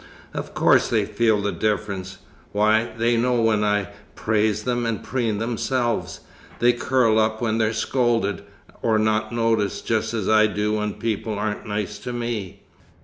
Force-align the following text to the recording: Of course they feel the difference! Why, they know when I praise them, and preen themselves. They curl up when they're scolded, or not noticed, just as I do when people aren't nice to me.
Of 0.33 0.55
course 0.55 0.87
they 0.87 1.05
feel 1.05 1.43
the 1.43 1.51
difference! 1.51 2.17
Why, 2.53 2.89
they 2.97 3.17
know 3.17 3.39
when 3.39 3.63
I 3.63 3.89
praise 4.15 4.63
them, 4.63 4.83
and 4.83 5.03
preen 5.03 5.37
themselves. 5.37 6.21
They 6.57 6.73
curl 6.73 7.19
up 7.19 7.39
when 7.39 7.59
they're 7.59 7.71
scolded, 7.71 8.41
or 8.81 8.97
not 8.97 9.31
noticed, 9.31 9.85
just 9.85 10.15
as 10.15 10.27
I 10.27 10.47
do 10.47 10.73
when 10.73 10.95
people 10.95 11.37
aren't 11.37 11.67
nice 11.67 11.99
to 11.99 12.13
me. 12.13 12.63